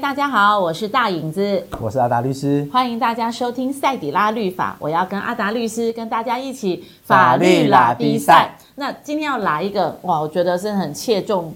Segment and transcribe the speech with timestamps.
[0.00, 4.74] 嗨，大家好，我是大影子，我是阿达律师，欢迎大家收听赛底拉律法。
[4.80, 8.56] 我要跟阿达律师跟大家一起法律拉比赛。
[8.76, 11.54] 那今天要来一个哇，我觉得是很切中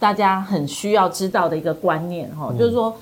[0.00, 2.92] 大家很需要知道的一个观念哈，嗯、就是说，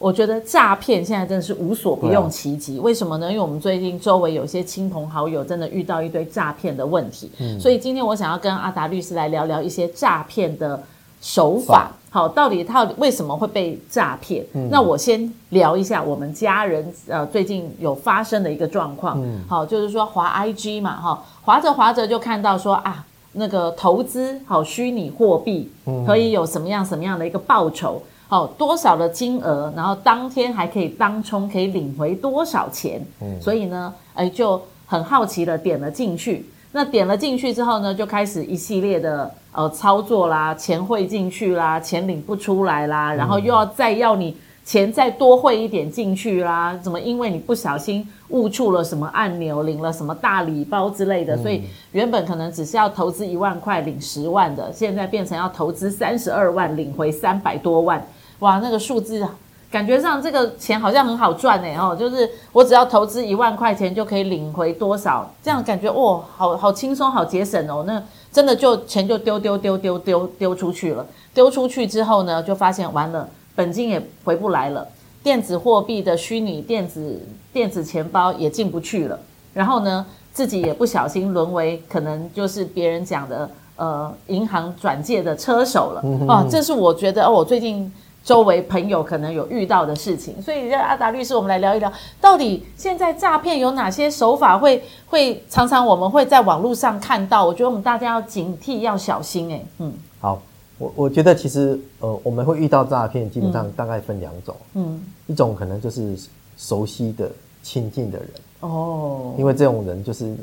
[0.00, 2.76] 我觉得诈骗现在真的是无所不用其极。
[2.78, 3.30] 啊、为什么呢？
[3.30, 10.82] 因为我们最近周围有些亲朋好友真的遇到一堆诈骗的问题，嗯、所以今天我想要跟阿达律师来聊聊一些诈骗的
[11.20, 11.92] 手法。
[12.12, 14.44] 好，到底他为什么会被诈骗？
[14.52, 19.16] 嗯、那我先聊一下我们家人呃最近有发生的一个状况。
[19.22, 25.70] 嗯、好，就是说滑 IG 嘛，哈，滑着滑着就看到说啊，那个投资好虚拟货币
[26.04, 28.02] 可以有什么样什么样的一个报酬？
[28.26, 33.00] 好，多少的金额，然后当天还可以当冲，可以领回多少钱？
[33.20, 36.44] 嗯、所以呢，哎，就很好奇的点了进去。
[36.72, 39.32] 那点了进去之后呢，就开始一系列的。
[39.52, 47.00] 呃，操作啦，钱汇进去啦，钱领不出来啦，然后又要再要你钱再多汇一点进去啦，怎么？
[47.00, 58.00] 因为你不小心误触了什么按钮，领了什么大礼包之类的，所以原本可能只是要投资一万块领十万的，现在变成要投资三十二万领回三百多万，
[58.38, 59.26] 哇，那个数字
[59.70, 68.02] 感觉上这个钱好像很好赚哎哦，就是我只要投资一万块钱就可以领回多少，这样感觉哇，好好轻松，好节省哦，那。
[68.32, 71.04] 真的就钱就丢丢丢丢丢丢出去了，
[71.34, 74.86] 丢出去之后呢，就发现完了，本金也回不来了，
[75.20, 79.18] 电子货币的虚拟电子电子钱包也进不去了，
[79.52, 87.92] 然后呢，自己也不小心沦为可能就是别人讲的呃银行转借的车手了，哦、啊，这是我觉得哦，我最近。
[88.22, 91.90] 周围朋友可能有遇到的事情，所以让阿达律师，我们来聊一聊，
[92.20, 97.44] 到底现在诈骗有哪些手法会会常常我们会在网络上看到？
[97.44, 99.50] 我觉得我们大家要警惕，要小心。
[99.50, 100.40] 哎，嗯，好，
[100.76, 106.14] 我我觉得其实呃，我们会遇到诈骗，基本上大概分两种，嗯，一种可能就是
[106.58, 107.30] 熟悉的、
[107.62, 108.28] 亲近的人，
[108.60, 110.36] 哦，因为这种人就是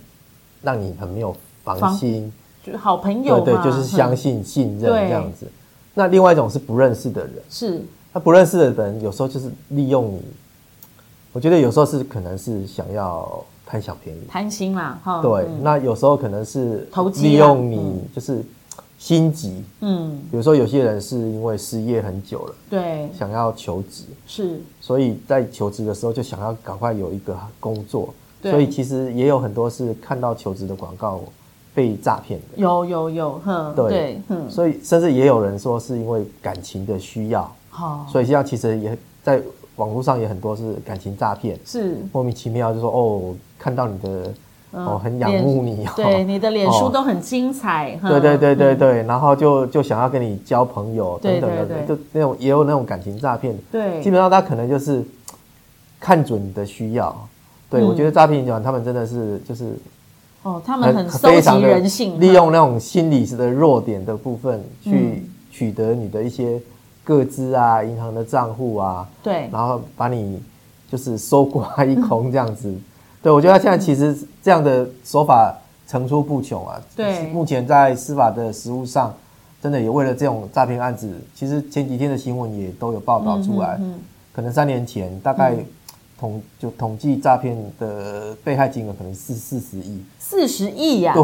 [0.63, 2.33] 让你很没有防心，
[2.65, 5.47] 就是好朋友，对对，就是相信、信任这样子。
[5.97, 7.81] 那另外一种是不认识的人，是
[8.13, 10.21] 他不认识的人，有时候就是利用你。
[11.33, 15.23] 我觉得有时候是可能是想要贪小便宜，贪心啦，哈。
[15.23, 18.43] 对，嗯、那有时候可能是利用你，就是
[18.99, 19.63] 心急。
[19.81, 31.23] 嗯，比如说有些人是因为失业很久了，对，想要求职，是，所以在求职的时候就想要赶快有一个工作，对所以其实也有很多是看到求职的广告。
[31.77, 32.45] 被诈骗的。
[32.55, 39.39] 有有有，哼，对，所以甚至也有人说是因为感情的需要，好，所以现在其实也在
[39.75, 41.99] 网络上也很多是感情诈骗，是。
[42.11, 44.33] 莫名其妙就说哦，看到你的
[44.71, 55.05] 哦很仰慕你，对，你的脸书都很精彩，对对对对对，然后就就想要跟你交朋友等等等，就那种也有那种感情诈骗，对，基本上他可能就是
[55.99, 57.15] 看准你的需要，
[57.69, 59.77] 对我觉得诈骗集团他们真的是就是。
[60.47, 66.57] 哦，他们很收集人性，利用那种心理的弱点的部分去取得你的一些
[67.03, 70.41] 个资啊、银行的账户啊，对，然后把你
[70.89, 72.73] 就是搜刮一空这样子。
[73.21, 75.53] 对，我觉得他现在其实这样的手法
[75.85, 76.81] 层出不穷啊。
[76.95, 79.13] 对，目前在司法的实务上，
[79.61, 83.75] 真的也为了这种诈骗案子，其实前几天的新闻也都有报道出来。
[83.81, 83.95] 嗯，
[84.31, 85.57] 可能三年前大概。
[86.19, 91.13] 统就统计诈骗的被害金额可能是四十亿，四十亿呀？
[91.13, 91.23] 对，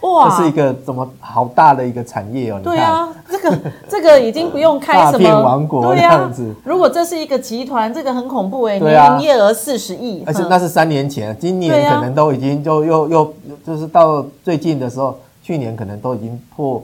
[0.00, 2.60] 哇， 这是一个怎么好大的一个产业哦？
[2.62, 6.54] 对啊，这个这个已经不用开 什么诈骗王国这样子。
[6.64, 13.34] 如果这是一个集团，这个很恐怖哎，年营业额四十亿，而且那是三年前，今年可能都已经就又又
[13.64, 16.82] 就是到最近的时候，去年可能都已经破。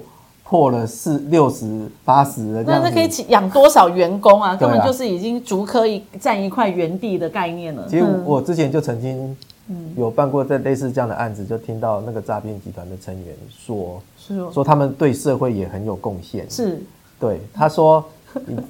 [0.52, 4.54] 破了四六十八十了，那那可以养多少员工啊？
[4.54, 7.88] 根本就是已经竹科一占一块原地的概念了。
[7.88, 9.34] 其实我之前就曾经
[9.96, 16.44] 有办过这类似这样的案子，就听到那个诈骗集团的成员说，是说他们对社会也很有贡献。
[16.50, 16.82] 是，
[17.19, 18.05] 对，他说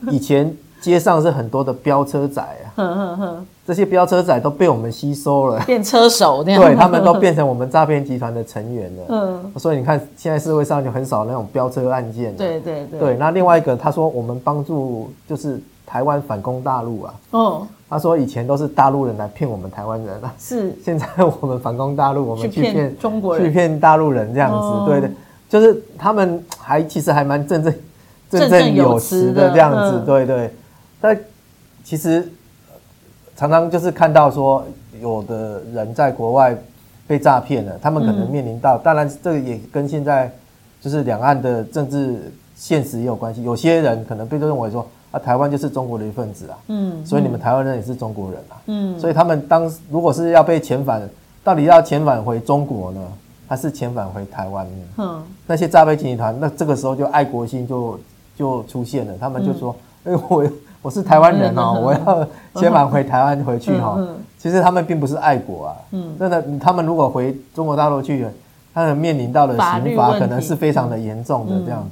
[0.08, 0.56] 以前。
[0.82, 9.02] 街上是很多的飙车仔啊， 呵呵呵，这些飙车仔都被我们吸收了，变车手那样，对，他们都变成我们诈骗集团的成员了。
[9.08, 12.34] 嗯，所以你看，现在社会上就很少那种飙车案件。
[12.34, 12.98] 对对对。
[12.98, 17.14] 对，那另外一个，他说我们帮助就是台湾反攻大陆啊。
[17.30, 17.66] 哦。
[17.88, 20.74] 他说以前都是大陆人来骗我们台湾人啊，是。
[20.82, 24.90] 现在我们反攻大陆，我们去骗中国人，去骗大陆人这样子。
[24.90, 25.10] 对对，
[25.48, 27.74] 就是他们还其实还蛮正正
[28.28, 30.02] 正正有词的这样子。
[30.04, 30.50] 对对。
[31.00, 31.16] 但
[31.84, 32.26] 其实
[33.36, 34.64] 常常就是看到说，
[35.00, 36.56] 有的人在国外
[37.06, 40.30] 被诈骗了，他们可能面临到，当然这个也跟现在
[40.80, 43.42] 就是两岸的政治现实也有关系。
[43.42, 51.02] 有些人可能被认为说，啊，台湾就是中国的一份子啊，嗯，所以你们台湾人也是中国人啊，嗯，所以他们当如果是要被遣返，
[51.42, 53.00] 到底要遣返回中国呢，
[53.48, 54.84] 还是遣返回台湾呢？
[54.98, 57.98] 嗯，那些诈骗集团，那这个时候就爱国心就
[58.36, 59.74] 就出现了，他们就说，
[60.04, 60.44] 哎、嗯，我
[60.82, 62.28] 我是台湾人哦，我要
[62.60, 63.96] 先返回台湾回去哈，
[64.36, 68.26] 其实他们并不是爱国啊，嗯，真的，他们如果回中国大陆去，
[68.74, 71.90] 他们面临到的刑罚可能是非常的严重的这样子。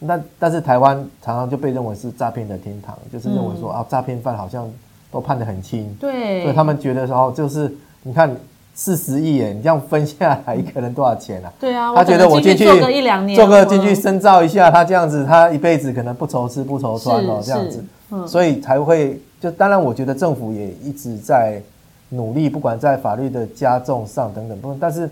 [0.00, 4.66] 那但是台湾常常就被认为是诈骗的天堂，就是认为说啊，诈骗犯好像
[5.10, 7.72] 都判得很轻，对，所以他们觉得说，就是
[8.02, 8.34] 你看
[8.74, 11.52] 四十亿耶，你这样分下来一个人多少钱啊？
[11.60, 17.84] 对啊，他觉得我进去做个一两年，做个进去深造一下，他这样子，他一辈子可能不愁吃不愁穿哦，这样子，
[18.26, 21.60] 所以才会就当然，我觉得政府也一直在
[22.08, 25.08] 努力，不管在法律的加重上等等，不，但是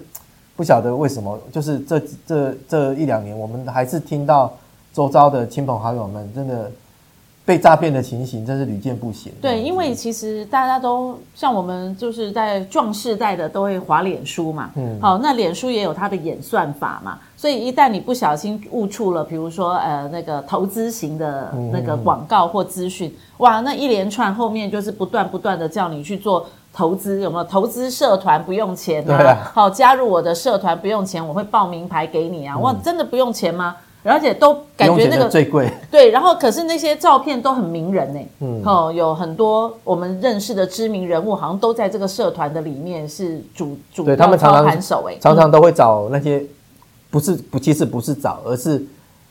[0.56, 4.52] 不晓得为什么，就是这这这一两年，我们还是听到。
[4.94, 6.70] 周遭的亲朋好友们，真的
[7.52, 9.30] 被诈骗的情形真是屡见不鲜。
[9.38, 14.70] 对，因为其实大家都像我们，就是在壮世代的都会划脸书嘛。
[14.74, 14.98] 嗯。
[15.02, 27.44] 好，那脸书也有它的演算法嘛，所以一旦你不小心误触了，比如说呃那个投资型的那个广告或资讯，哇，那一连串后面就是不断不断的叫你去做投资，有没有？
[27.44, 29.18] 投资社团不用钱啊？
[29.18, 29.52] 对啊。
[29.52, 32.56] 好，加入我的社团不用钱，我会报名牌给你啊。
[32.56, 33.76] 哇，真的不用钱吗？
[34.04, 46.44] 而且都感觉那个最贵，对，然后可是那些照片都很名人呢，嗯，哦，有很多我们认识的知名人物，好像都在这个社团的里面是主主对他们常常盘手，哎，常常都会找那些
[47.10, 48.84] 不是不，其实不是找，而是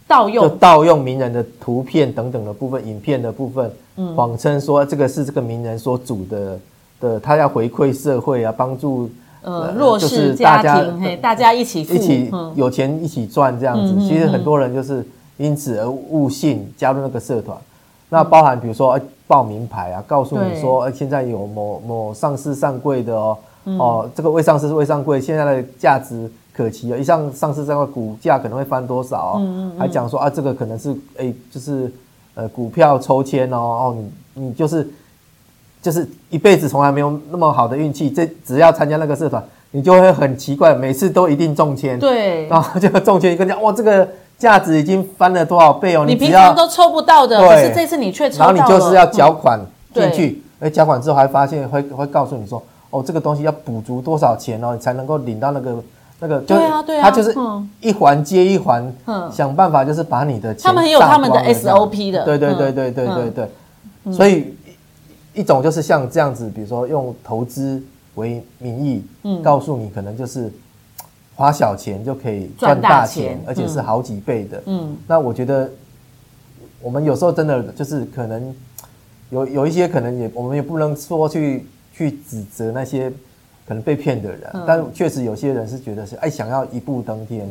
[0.07, 0.57] 盗用。
[0.57, 6.59] 盗用名人的图片等等的部分，影片的部分，嗯，谎称说这个是这个名人所组的
[7.01, 9.09] 的，他要回馈社会啊，帮助。
[9.43, 13.95] 呃，弱势家庭，嘿，大家一起一起有钱一起赚这样子。
[14.07, 15.03] 其实很多人就是
[15.37, 17.57] 因此而误信加入那个社团。
[18.09, 23.37] 那包含比如说报名牌啊，告诉你说，现在有某某上市上柜的哦，
[23.79, 29.41] 哦，这个未上市是未上柜，现在的价值可期啊，一上上市这个股价可能会翻多少？
[29.77, 31.91] 还讲说啊，这个可能是哎，就是
[32.35, 33.97] 呃股票抽签哦，哦，
[34.35, 34.87] 你你就是。
[35.81, 41.97] 就是一辈子从来没有那么好的运气，这只要参加那个社团，你就会很奇怪，每次都一定中签。
[41.97, 44.07] 对，然后就中签，一个讲哇，这个
[44.37, 46.05] 价值已经翻了多少倍哦！
[46.05, 48.53] 你平常都抽不到的，可是这次你却抽到了。
[48.53, 49.59] 然后你就是要缴款
[49.91, 52.61] 进去，哎，缴款之后还发现会会告诉你说，
[52.91, 55.75] 哦，这个东西要补足多少钱哦，你才能够领到那个
[56.19, 56.39] 那个。
[56.41, 57.35] 对啊，对啊，他就是
[57.79, 58.93] 一环接一环，
[59.31, 60.61] 想办法就是把你的钱。
[60.63, 62.23] 他们很有他们的 SOP 的。
[62.23, 64.53] 对对对对对对对，所以。
[65.33, 67.81] 一种就是像这样子，比如说用投资
[68.15, 70.51] 为名义，嗯，告诉你可能就是
[71.35, 74.97] 花小钱就可以赚大钱，而且是好几倍的，嗯。
[75.07, 75.69] 那我觉得
[76.81, 78.53] 我们有时候真的就是可能
[79.29, 83.09] 有有一些可能也我们也不能说去去指责那些
[83.65, 87.47] 可能被骗的人，但确实有些人是觉得是哎想要一步登天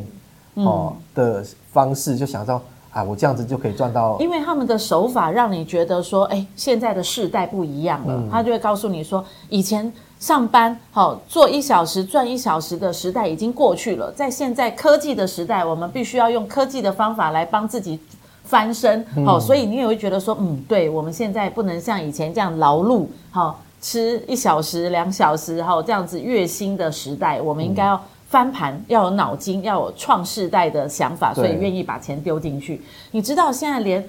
[0.53, 2.61] 哦的方式，就想到。
[2.91, 8.15] 啊，我这样子就可以赚到，因为他们的手法让你觉得说，哎，现在的世代不一样了。
[8.17, 9.89] 嗯、他就会告诉你说，以前
[10.19, 17.97] 上班好做一小时赚一小时的时代已经过去了，在现在科技的时代，我们必须要用科技的方法来帮自己
[18.43, 19.05] 翻身。
[19.25, 28.03] 好、嗯，所以你也会觉得说，嗯，对，我们现在不能像以前这样劳碌，好吃一小时两小时，好这样子月薪的时代，我们应该要。
[28.31, 32.81] 翻盘要有脑筋，要有创世代的想法，所以愿意把钱丢进去。
[33.11, 34.01] 你知道现在连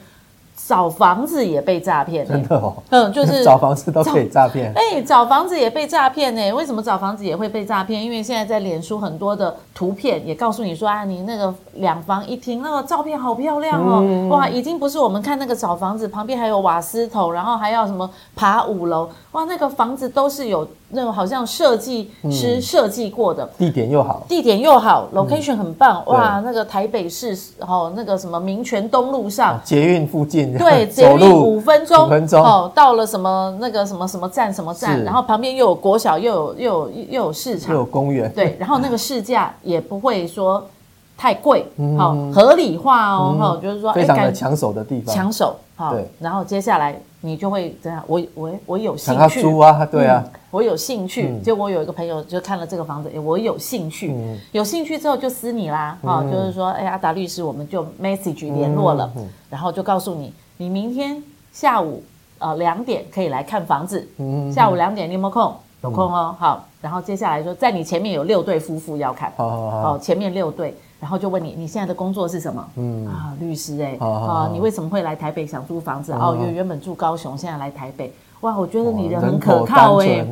[0.55, 4.73] 找房子也被诈骗，真的哦，嗯，就是找房子都可以诈骗。
[4.75, 6.53] 哎，找房子也被诈骗呢？
[6.53, 8.03] 为什么找房子也会被诈骗？
[8.03, 20.67] 因为现在在脸书很多的图片也告诉你说啊，你那个两房一厅，那个照片好漂亮哦，嗯、哇，已经不是我们看那个找房子旁边还有瓦斯头，然后还要什么爬五楼，哇，那个房子都是有。
[20.95, 32.43] 那种好像设计师设计过的，地点又好，地点又好，location 很棒，哇，那个台北市哦，那个什么民权东路上，捷运附近，对， 捷运五分钟，五分钟。
[32.43, 40.65] 哦，到了什么那个什么什么站什么站，然后旁边又有国小，又有又有又有市场，又有公园，对，然后那个市价也不会说
[41.17, 41.67] 太贵，
[41.99, 46.99] 好合理化哦，哈，就是说非常的抢手的地方，抢手，好，然后接下来。
[47.25, 49.21] 你就会这样，我我我有兴趣。
[49.21, 51.31] 他租啊，对啊、嗯，我有兴趣。
[51.31, 54.13] 嗯、就我有一个朋友就看了这个房子，我有兴趣。
[54.13, 55.99] 嗯、有兴趣之后就私你啦，
[56.31, 59.11] 就是说，哎，阿达律师，我们就 message 联络了，
[59.51, 62.03] 然后就告诉你，你明天下午
[62.39, 64.07] 呃两点可以来看房子。
[64.19, 65.53] 嗯、下午两点你有没有空？
[65.83, 66.37] 有空哦。
[66.39, 69.33] 嗯、好，然后接下来说，在你前面有六对夫妇要看。
[69.39, 70.77] 哦，前面六对。
[71.01, 72.65] 然后就问你你现在的工作是什么？
[72.77, 76.13] 嗯啊，律师哎、欸，啊，你为什么会来台北想租房子？
[76.13, 78.13] 哦，原原本住高雄，现在来台北。
[78.43, 80.25] 哇，我觉得你人很可靠哎、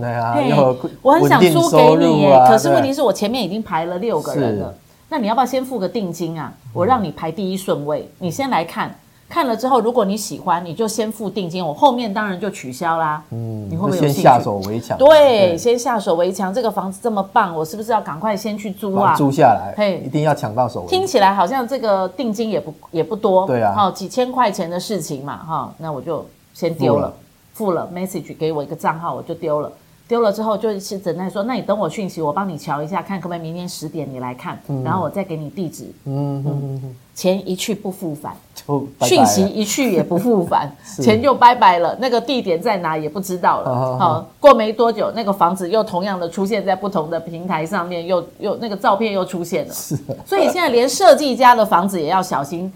[1.02, 4.74] 我很想租给你哎、欸，可是问题是我前面已经排了六个人了，
[5.08, 6.52] 那你要不要先付个定金啊？
[6.72, 8.94] 我让你排第一顺位，你先来看。
[9.28, 13.22] 看了之后，如果你喜欢，你就先付定金，我后面当然就取消啦。
[13.30, 14.14] 嗯，你会不会有兴趣？
[14.14, 14.98] 先下手为强。
[14.98, 16.52] 对，先下手为强。
[16.52, 19.14] 这个房子这么棒，我是不是要赶快先去租啊？
[19.14, 20.84] 租下来，嘿，一定要抢到手。
[20.88, 27.14] 听起来好像这个定金也不也不多，对啊，好几千块钱的事情嘛，哈，那我就先丢了，
[27.52, 29.70] 付了 message 给我一个账号，我就丢了。
[30.08, 35.84] 丢了之后就是等待说，那你等我讯息，我帮你瞧一下，看可不可以明天十点你来看，嗯、然后我再给你地址。
[36.04, 41.96] 嗯嗯，钱一去不复返，就讯息一去也不复返， 钱就拜拜了。
[42.00, 43.72] 那个地点在哪也不知道了。
[43.72, 49.72] 好，好，过没多久，那个房子又同样的出现在不同的平台上面，又又那个照片又出现了。
[49.72, 52.72] 是，所以现在连设计家的房子也要小心，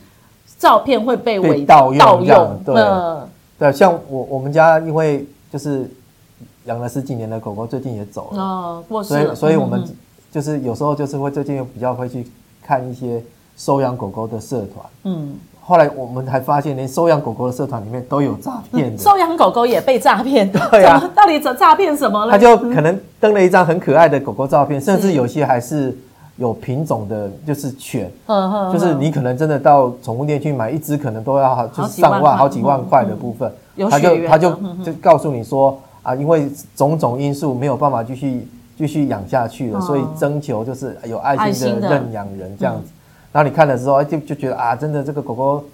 [0.56, 1.98] 照片会被伪盗用。
[1.98, 3.28] 盗用对，呃、
[3.58, 5.88] 对，像我我们家因为就是。
[6.66, 9.34] 养了十几年的狗狗最近也走了，哦，过世了。
[9.34, 9.84] 所以，所以我们
[10.32, 12.26] 就是有时候就是会最近比较会去
[12.66, 13.22] 看一些
[13.54, 14.86] 收养狗狗的社团。
[15.02, 19.02] 嗯，后来我们还发现，连收养狗狗的社团里面都有诈 骗的。
[19.02, 20.48] 收养狗狗也被诈骗？
[20.70, 22.30] 对啊，到底怎诈骗什么呢？
[22.30, 25.94] 他就可能登了一张很可爱的狗狗照片，甚至有些还是
[26.36, 28.10] 有品种的，就是犬。
[28.26, 33.52] 嗯，就是你可能真的到宠物店去买一只，可能都要就是上万、好几万块的部分。
[33.90, 34.52] 他就他就
[34.84, 35.78] 就告诉你说。
[36.04, 42.82] 啊，因为种种因素没有办法继续继续养下去了，哦、所以征求就是有爱心的认养人这样子。
[42.84, 42.92] 嗯、
[43.32, 45.64] 然后你看的时候，就就觉得啊，真的这个狗狗。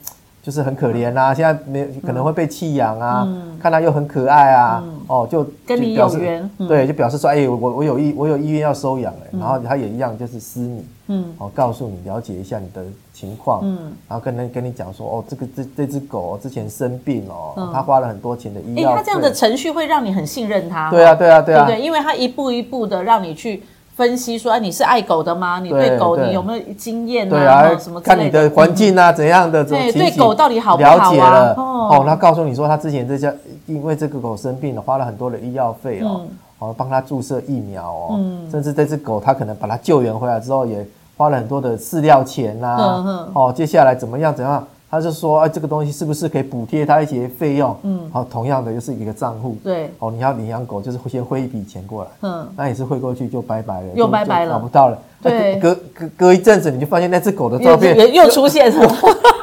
[0.43, 12.83] 就是很可怜啊，现在没可能会被弃养啊，嗯、看他又很可爱啊，嗯、哦，就跟你有缘，嗯、对，就表示说，哎、欸，我我有意我有意愿要收养哎，嗯、然后他也一样就是私你，嗯，哦，告诉你了解一下你的
[13.13, 23.63] 情况，嗯，然后跟人跟你讲说，哦，这个这这只狗之前生病哦，嗯、它花了很多钱的医药费，它这样的程序会让你很信任他，对啊对啊对啊，对对，因为他一步一步的让你去。
[24.01, 25.61] 分析说，哎，你是爱狗的吗？
[25.61, 27.29] 你对狗你有没有经验啊？
[27.29, 28.01] 对啊，什么？
[28.01, 29.63] 看你的环境啊，怎样的？
[29.63, 30.97] 对对，狗到底好不好啊？
[30.97, 33.31] 了解了哦，他告诉你说，他之前这家
[33.67, 36.23] 因为这个狗生病了，花了很多的医药费哦，
[36.61, 38.19] 哦，帮他注射疫苗哦，
[38.51, 40.83] 甚至这只狗他可能把它救援回来之后，也
[41.19, 44.35] 花了很多的饲料钱呐，哦，接下来怎么样？
[44.35, 44.67] 怎样？
[44.91, 47.77] 他就说，哎，这个东西是不是可以补贴他一些费用？
[47.85, 49.57] 嗯，好，同样的又是一个账户。
[49.63, 52.11] 对，哦，你要领养狗，就是先汇一笔钱过来。
[52.23, 54.99] 嗯，那也是汇过去就拜拜了，又拜拜了，找不到了。
[55.23, 58.83] 对，隔隔隔一阵子，你就发现那只狗的照片又出现了，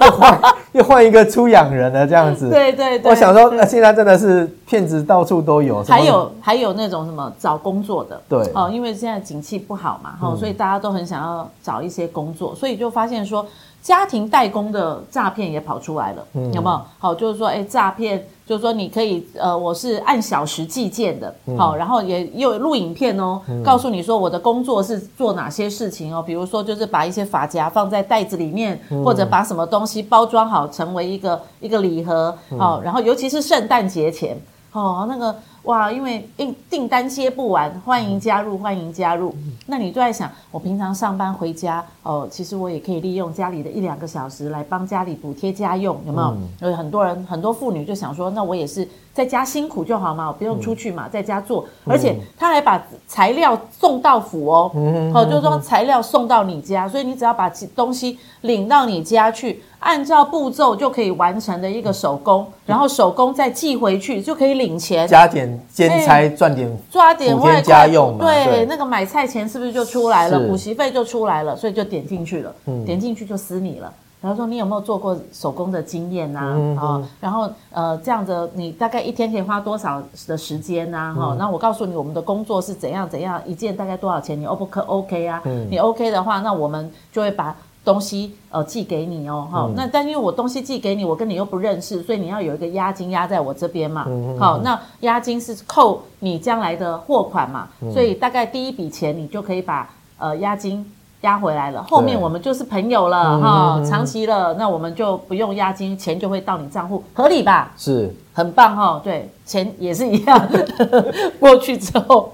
[0.01, 0.42] 又换
[0.74, 2.50] 又换一个出养人了，这样子。
[2.50, 3.12] 对对对。
[3.12, 5.81] 我想说，那现在真的是骗子到处都有。
[5.83, 13.43] 还有还有那种什么找工作的，对哦，因为现在景气不好嘛，哈，所以大家都很想要找一些工作，所以就发现说。
[13.79, 16.81] 家庭代工的诈骗也跑出来了，嗯、有没有？
[17.00, 34.38] 好，就是说，哎，诈骗，就是说，你可以，呃，我是按小时计件的，好，嗯、然后也又录影片哦，嗯、告诉你说我的工作是做哪些事情哦，比如说，就是把一些发夹放在袋子里面，嗯、或者把什么东西包装好，成为一个一个礼盒，好，然后尤其是圣诞节前，
[34.77, 35.36] 哦，那个。
[35.67, 39.36] 哇，因为订订单接不完，欢迎加入，欢迎加入。
[39.65, 46.69] 那你就在想，我平常上班回家，哦，其实我也可以利用家里的一两个小时来帮家里补贴家用，有没有？
[46.69, 59.62] 有、嗯、很多人，很多妇女就想说，那我也是在家辛苦就好嘛，我不用出去嘛，嗯、在家做，而且他还把材料送到府哦，嗯、哦，就是说材料送到你家，所以你只要把东西领到你家去。
[59.79, 70.39] 按照步骤就可以完成的一个手工，然后手工再寄回去就可以领钱，加点兼差赚点抓点外家用，对，对那个买菜钱是不是就出来了？
[70.47, 73.91] 补习费就出来了，所以就点进去了，嗯、点进去就私你了。
[74.19, 76.39] 然后说你有没有做过手工的经验呐？
[76.79, 81.13] 啊，然后呃这样子你大概一天可以花多少的时间呐？
[81.15, 84.39] 哈、嗯，那我告诉你我们的工作是怎样怎样，一件大概多少钱？
[84.39, 85.41] 你 O 不可 OK 啊？
[85.45, 87.55] 嗯、你 OK 的话，那我们就会把。
[87.88, 94.06] 东西呃寄给你哦，好，那但因为我东西寄给你，我跟你又不认识，所以你要有一个押金压在我这边嘛，
[94.38, 100.86] 好，那押金是扣你将来的货款嘛，所以大概第一笔钱你就可以把呃押金
[101.22, 107.72] 押回来了，后面我们就是朋友了哈，长期了，那我们就不用押金，钱就会到你账户，合理吧？
[107.77, 110.50] 是，很棒哈，对，钱也是一样，
[111.39, 112.34] 过去之后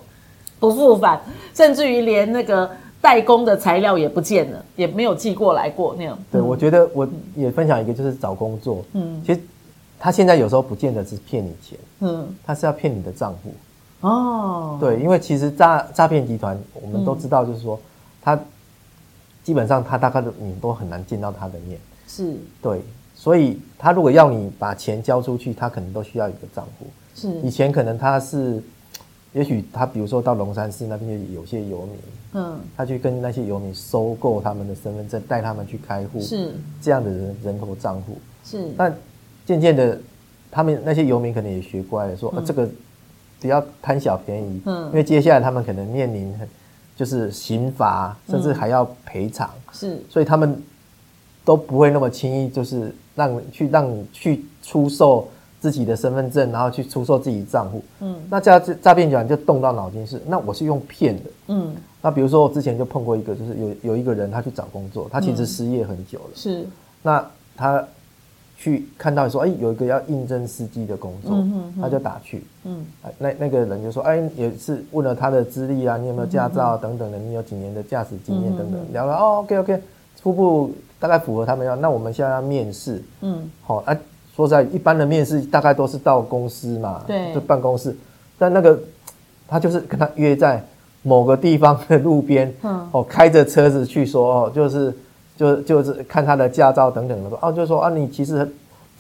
[0.60, 1.22] 不复返，
[1.53, 2.67] 甚至于连那个。
[3.03, 6.17] 代工的材料也不见了，也没有寄过来过那样。
[6.31, 7.05] 对，嗯、我觉得我
[7.36, 8.81] 也分享一个，就是找工作。
[8.93, 9.41] 嗯，其实
[10.00, 13.53] 他现在有时候不见得是骗你钱，嗯，他是要骗你的账户。
[14.07, 17.77] 哦，对，因为其实诈诈骗集团我们都知道，就是说
[18.22, 18.39] 他
[19.43, 21.77] 基本上他大概你都很难见到他的面。
[22.07, 22.81] 是，对，
[23.13, 26.88] 所以他如果要你把钱交出去，他可能都需要一个账户。
[27.15, 28.63] 是，以前可能他是，
[29.33, 31.95] 也许他比如说到龙山寺那边有些游民，
[32.33, 36.53] 嗯，他去跟那些游民收购他们的身份证，带他们去开户，是。
[36.81, 38.17] 这样的人人头账户。
[38.45, 38.95] 是，但
[39.45, 39.99] 渐渐的，
[40.49, 42.69] 他们那些游民可能也学乖了，说、嗯、啊这个
[43.39, 46.33] 不要贪小便宜，嗯，因为接下来他们可能面临
[46.95, 50.61] 就是刑罚，甚至还要赔偿，是，所以他们。
[51.45, 55.27] 都不会那么轻易，就是让去让你去出售
[55.63, 57.82] 自己的身份证，然后去出售自己账户。
[58.01, 61.29] 嗯，那这样诈诈骗集团就动到脑筋是，那我是用骗的。
[61.48, 66.32] 嗯，那比如说我之前就碰过一个，就是有有一个人他去找工作，他其实失业很久了。
[66.34, 66.67] 嗯、是，
[67.01, 67.82] 那他
[68.58, 72.43] 去看到说，哎，有一个要应征司机的工作，嗯哼哼，他就打去。
[72.65, 72.86] 嗯，
[73.17, 79.82] 那那个人就说，哎，也是问了他的资历啊，你有没有驾照等等的，你有几年的驾驶经验等等，聊了哦，OK OK，
[80.22, 80.74] 初步。
[81.00, 83.98] 大概符合他们要，那我们现在要面试，嗯，好、哦，啊，
[84.35, 87.95] 说实在，一般的面试大概都是到公司嘛，对，就办公室，
[88.37, 88.79] 但那个
[89.47, 90.63] 他就是跟他约在
[91.03, 94.93] 某个地方的路边，嗯，哦，开着车子去说，哦，就是
[95.37, 98.51] 就就是看他的驾照等等的说，哦，就说啊，你其实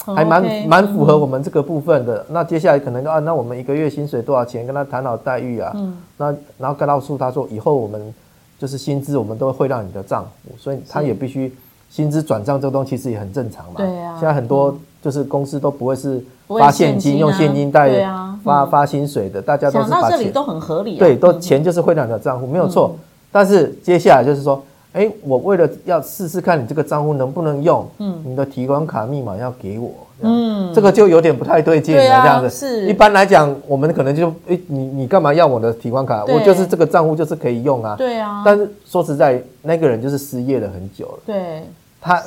[0.05, 6.27] 还蛮蛮、嗯、符合我们这个部分的，那接下来可能就啊，那我们一个月薪水多少钱，跟他谈好待遇啊，嗯，那
[6.59, 8.13] 然后告诉他说，以后我们
[8.59, 11.51] 就是薪资我们都会汇到你的账户，所以他也必须。
[11.89, 13.73] 薪资转账这个东西其实也很正常嘛。
[13.77, 14.17] 对啊。
[14.19, 18.09] 现在很多就是公司都不会是发现金，用现金贷
[18.41, 20.11] 发发薪水的，大家都是把钱。
[20.11, 20.97] 这里都很合理。
[20.97, 22.95] 对，都钱就是汇到你的账户，没有错。
[23.31, 29.91] 但是接下来就是说，哎，我为了要试试看你这个账户能不能用，嗯，你的提款卡密码要给我，
[30.21, 32.49] 嗯，这个就有点不太对劲了，这样子。
[32.49, 32.87] 是。
[32.87, 36.23] 一般来讲，我们可能就，哎，你你干嘛要我的提款卡？
[36.25, 37.95] 我就是这个账户就是可以用啊。
[37.97, 38.41] 对啊。
[38.45, 41.19] 但是说实在，那个人就是失业了很久了。
[41.25, 41.63] 对。
[41.99, 42.21] 他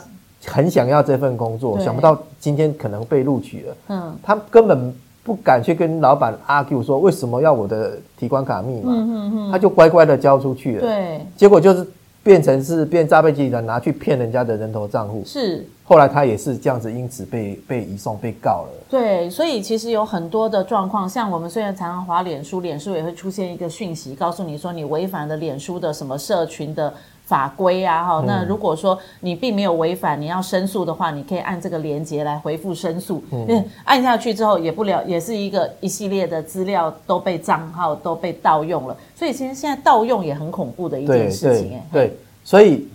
[0.46, 3.76] 很想要这份工作，想不到今天可能被录取了。
[3.88, 8.92] 嗯，他根本不敢去跟老板 argue 说为什么要我的提款卡密码。
[8.92, 10.80] 嗯嗯嗯，他就乖乖的交出去了。
[10.80, 11.84] 对，结果就是
[12.22, 15.22] 变成是变诈骗集团拿去骗人家的人头账户。
[15.26, 18.68] 是，后来他也是这样子，因此被被移送被告了。
[18.88, 26.94] 对，所以其实有很多的状况，像我们虽然常常滑脸书，脸书也会出现一个讯息，告诉你说你违反了脸书的什么社群的。
[27.26, 33.22] 法规啊，哈，那如果说你并没有违反，你要申诉的话，你可以按这个连接来回复申诉。
[33.32, 42.86] 嗯，按下去之后也不了，也是一个一系列的资料都被账号都被盗用了，所以其实现在盗用也很恐怖的一件事情，哎，对，所以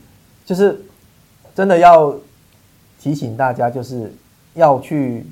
[0.46, 0.82] 就是
[1.54, 2.16] 真的要
[3.02, 4.14] 提醒大家，就是
[4.54, 5.26] 要去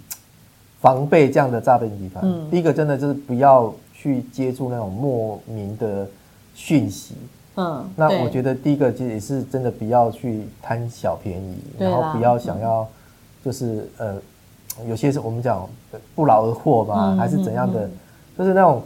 [0.82, 2.22] 防备这样的诈骗集团。
[2.28, 6.06] 嗯，第一个真的就是不要去接触那种莫名的
[6.54, 7.16] 讯息。
[7.60, 12.88] 嗯，那我觉得第一个其实也是真的不要去贪小便宜，然后不要想要
[13.44, 14.16] 就是呃，
[14.88, 15.68] 有些是我们讲
[16.16, 17.90] 不劳而获嘛，还是怎样的，
[18.38, 18.82] 就是那种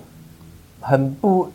[0.81, 1.47] 很不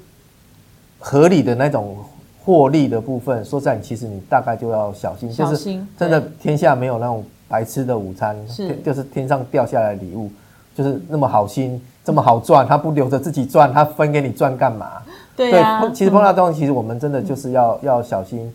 [1.00, 1.96] 合理的那种
[2.44, 3.44] 获利的部分。
[3.44, 8.76] 说实在，其实你大概就要小心，就是真的天下没有那种白吃的午餐，是。
[8.76, 10.31] 就是天上掉下来的礼物，
[10.78, 14.92] 就是那么好心这么好赚，他不留着自己赚，他分给你赚干嘛？
[15.36, 18.48] 对，啊、对，其实碰到这种，其实我们真的就是要、嗯、要小心，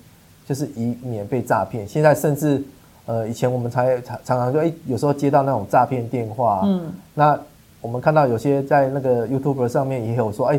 [0.47, 1.85] 就是以免被诈骗。
[1.85, 2.63] 现在甚至，
[3.07, 7.37] 呃，以前我们才常常常就哎，有时候接到那种诈骗电话，嗯，那
[7.81, 10.57] 我们看到有些在那个 YouTube 上面也有说，哎，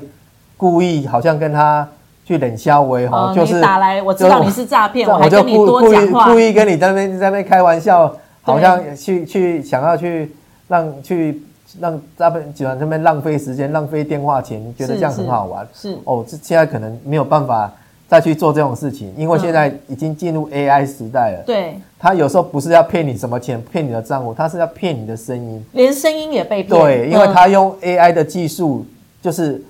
[0.58, 1.88] 故意好像跟他
[2.26, 10.30] 去冷笑为哈，哦、就是打来，我知道你是诈骗， 我，我就故故意故意跟你在那边在那边开玩笑，好像去去想要去
[10.68, 11.42] 让去。
[11.80, 15.66] 让他们集团这边浪费时间、浪费电话钱，觉得这样很好玩。
[15.72, 17.72] 是哦，这现在可能没有办法
[18.08, 21.42] 再去做这种事情，因为现在已经进入 AI 时代了。
[21.44, 26.80] 对，他有时候不是要骗你什么钱、骗你的账户，他是要骗你的声音，连声音也被骗。
[26.80, 28.86] 对，因为他用 AI 的技术，
[29.20, 29.60] 就是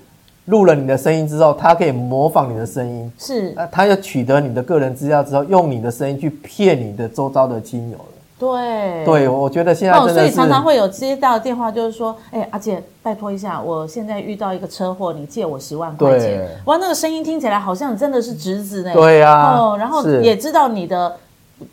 [0.45, 3.11] 录了你的声音之后，他可以模仿你的声音。
[3.17, 7.97] 是，那他要取得你的个人资料之后，用你的声音去骗你的周遭的亲友。
[8.37, 16.37] 对对，我觉得现在真的是、哦、所以常常会有接到电话，就是说，哎，阿姐，拜托一下，我现在遇到一个车祸，你借我十万块钱。
[16.37, 18.91] 对哇，那个声音听起来好像真的是侄子呢。
[18.93, 19.57] 对呀、啊。
[19.57, 21.15] 哦，然后也知道你的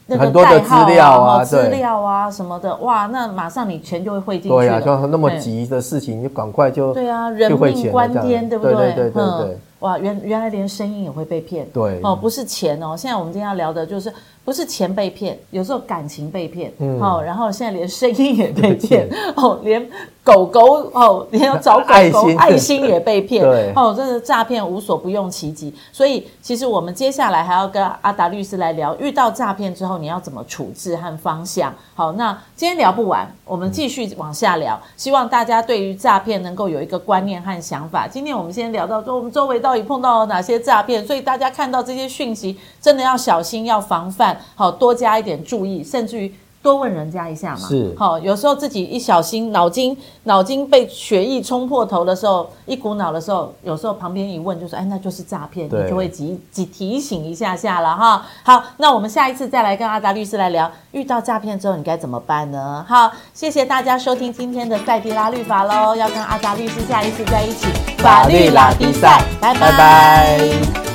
[0.07, 0.85] 那个代号
[1.22, 4.57] 啊、资料啊什么的，哇，那马上你钱就会汇进去。
[4.57, 8.75] 对呀、啊，就那么急的事情，你赶快就对啊，人命关天，对不对？
[8.75, 9.59] 对对对对对。
[9.83, 12.97] 哇，原原来连声音也会被骗，对哦，不是钱哦。
[12.97, 14.12] 现在我们今天要聊的就是，
[14.45, 19.85] 不是钱被骗，有时候感情被骗，嗯，哦，然后现在连声音也被骗，哦，连
[20.25, 25.75] 狗狗哦，连要找狗狗爱心，也被骗，对，哦，真的诈骗无所不用其极。
[25.92, 31.75] 所以其实我们接下来还要跟阿达律师来聊，遇到诈骗之后你要怎么处置和方向。
[31.97, 38.07] 好，那今天聊不完，我们继续往下聊，希望大家对于诈骗能够有一个观念和想法。
[38.07, 46.35] 今天我们先聊到说，我们周围到到底碰到了哪些诈骗，所以大家看到这些讯息，真的要小心，要防范，好，多加一点注意，甚至于。
[46.62, 58.25] 多问人家一下嘛，是好，有时候自己一小心，脑筋脑筋被血液冲破头的时候，一股脑的时候，有时候旁边一问就说，哎，那就是诈骗，你就会急急提醒一下下了哈。
[58.44, 62.85] 好，那我们下一次再来跟阿达律师来聊，遇到诈骗之后你该怎么办呢？
[62.88, 67.66] 好，谢谢大家收听今天的赛迪拉律法喽，要跟阿达律师下一次在一起
[67.98, 69.61] 法律拉迪赛，拜拜。
[69.61, 70.91] 拜拜。